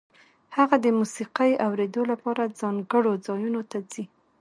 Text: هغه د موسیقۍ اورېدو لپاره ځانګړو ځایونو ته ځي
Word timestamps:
هغه 0.57 0.75
د 0.85 0.87
موسیقۍ 0.99 1.51
اورېدو 1.65 2.01
لپاره 2.11 2.53
ځانګړو 2.59 3.11
ځایونو 3.27 3.61
ته 3.71 3.77
ځي 3.91 4.03